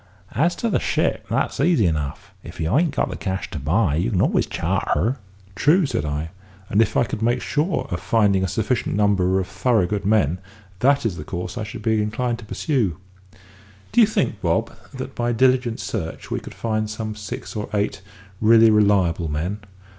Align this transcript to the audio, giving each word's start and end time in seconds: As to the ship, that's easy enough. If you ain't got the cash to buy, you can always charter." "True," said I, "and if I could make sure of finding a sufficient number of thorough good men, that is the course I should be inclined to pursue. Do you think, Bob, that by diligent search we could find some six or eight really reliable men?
As 0.33 0.55
to 0.55 0.67
the 0.71 0.79
ship, 0.79 1.27
that's 1.29 1.59
easy 1.59 1.85
enough. 1.85 2.33
If 2.43 2.59
you 2.59 2.75
ain't 2.75 2.95
got 2.95 3.11
the 3.11 3.15
cash 3.15 3.51
to 3.51 3.59
buy, 3.59 3.97
you 3.97 4.09
can 4.09 4.19
always 4.23 4.47
charter." 4.47 5.17
"True," 5.53 5.85
said 5.85 6.05
I, 6.05 6.31
"and 6.71 6.81
if 6.81 6.97
I 6.97 7.03
could 7.03 7.21
make 7.21 7.39
sure 7.39 7.87
of 7.91 7.99
finding 7.99 8.43
a 8.43 8.47
sufficient 8.47 8.95
number 8.95 9.39
of 9.39 9.45
thorough 9.45 9.85
good 9.85 10.03
men, 10.03 10.39
that 10.79 11.05
is 11.05 11.17
the 11.17 11.23
course 11.23 11.55
I 11.55 11.63
should 11.63 11.83
be 11.83 12.01
inclined 12.01 12.39
to 12.39 12.45
pursue. 12.45 12.97
Do 13.91 14.01
you 14.01 14.07
think, 14.07 14.41
Bob, 14.41 14.75
that 14.91 15.13
by 15.13 15.33
diligent 15.33 15.79
search 15.79 16.31
we 16.31 16.39
could 16.39 16.55
find 16.55 16.89
some 16.89 17.13
six 17.13 17.55
or 17.55 17.69
eight 17.71 18.01
really 18.41 18.71
reliable 18.71 19.27
men? 19.29 19.59